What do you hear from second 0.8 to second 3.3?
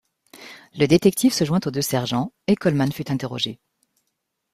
détective se joint aux deux sergents et Coleman fut